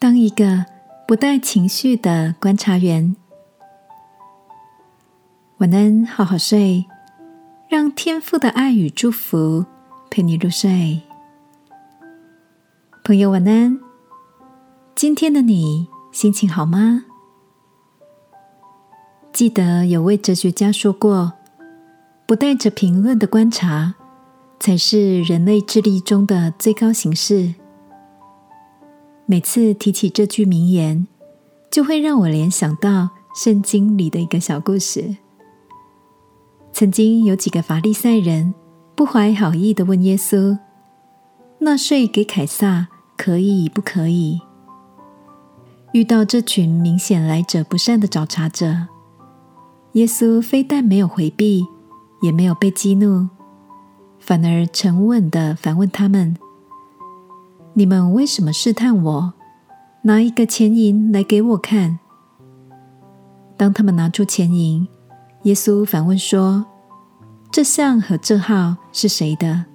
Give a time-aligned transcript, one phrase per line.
[0.00, 0.64] 当一个
[1.06, 3.14] 不带情绪的观察员。
[5.58, 6.86] 晚安，好好睡，
[7.68, 9.66] 让天父的爱与祝福
[10.08, 11.02] 陪你入睡。
[13.04, 13.78] 朋友，晚安。
[14.94, 17.04] 今天的你心情好吗？
[19.34, 21.34] 记得有位哲学家说过
[22.24, 23.96] ：“不带着评论的观察，
[24.58, 27.56] 才是人类智力中的最高形式。”
[29.30, 31.06] 每次提起这句名言，
[31.70, 35.18] 就会让我联想到圣经里的一个小故事。
[36.72, 38.52] 曾经有几个法利赛人
[38.96, 40.58] 不怀好意的问耶稣
[41.62, 44.40] ：“纳税给凯撒可以不可以？”
[45.94, 48.88] 遇到这群明显来者不善的找茬者，
[49.92, 51.64] 耶稣非但没有回避，
[52.20, 53.28] 也没有被激怒，
[54.18, 56.36] 反而沉稳的反问他们。
[57.74, 59.32] 你们为什么试探我？
[60.02, 61.98] 拿一个钱银来给我看。
[63.56, 64.88] 当他们拿出钱银，
[65.42, 66.64] 耶稣反问说
[67.52, 69.66] ：“这像和这号是谁的？”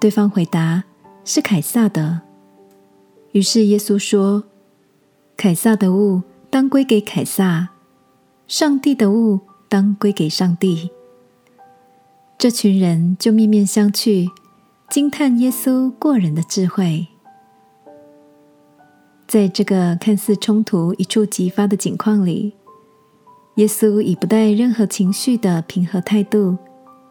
[0.00, 0.82] 对方回答
[1.24, 2.20] ：“是凯撒的。”
[3.32, 4.44] 于是耶稣说
[5.36, 7.70] ：“凯撒的物当归给凯撒，
[8.48, 10.90] 上帝的物当归给上帝。”
[12.36, 14.28] 这群人就面面相觑。
[14.88, 17.08] 惊叹耶稣过人的智慧，
[19.26, 22.54] 在这个看似冲突一触即发的境况里，
[23.56, 26.56] 耶稣以不带任何情绪的平和态度，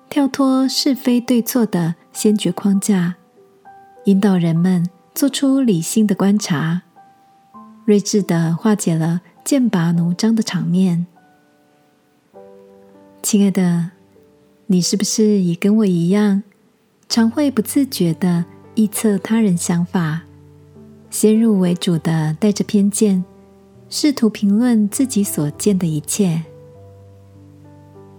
[0.10, 3.16] 跳脱是非对错的先决框架，
[4.06, 6.84] 引导人们做出理性的观察，
[7.84, 11.06] 睿智的化解了剑拔弩张的场面。
[13.22, 13.92] 亲爱的，
[14.68, 16.42] 你是不是也跟我一样？
[17.08, 18.44] 常会不自觉的
[18.76, 20.22] 臆测他人想法，
[21.10, 23.24] 先入为主的带着偏见，
[23.90, 26.44] 试图评论自己所见的一切。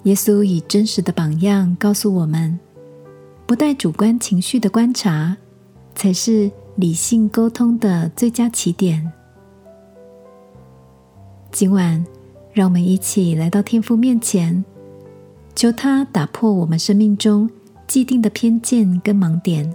[0.04, 2.58] 耶稣以真实的榜样告诉我们：
[3.44, 5.36] 不带主观情绪的观察，
[5.94, 9.12] 才是理性沟通的最佳起点。
[11.50, 12.06] 今晚，
[12.52, 14.64] 让我们一起来到天父面前，
[15.54, 17.50] 求他打破我们生命中。
[17.86, 19.74] 既定的偏见跟盲点，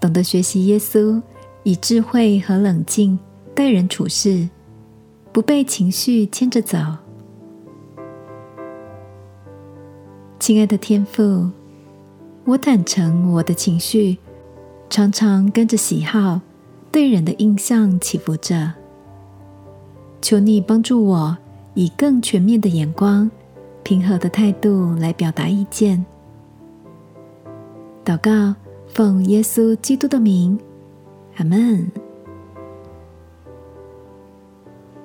[0.00, 1.20] 懂得学习耶稣
[1.62, 3.18] 以智慧和冷静
[3.54, 4.48] 待人处事，
[5.32, 6.78] 不被情绪牵着走。
[10.38, 11.50] 亲爱的天父，
[12.44, 14.16] 我坦诚我的情绪
[14.88, 16.40] 常常跟着喜好
[16.90, 18.72] 对人的印象起伏着，
[20.22, 21.36] 求你帮助我
[21.74, 23.30] 以更全面的眼光、
[23.82, 26.04] 平和的态度来表达意见。
[28.06, 28.54] 祷告，
[28.86, 30.56] 奉耶稣基督的名，
[31.38, 31.90] 阿门。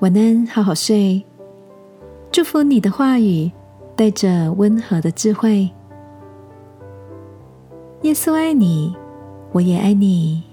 [0.02, 1.26] 晚安，好好睡。
[2.32, 3.52] 祝福你的话语
[3.96, 5.68] 带着温和的智慧。
[8.04, 8.96] 耶稣爱你，
[9.52, 10.44] 我也爱你。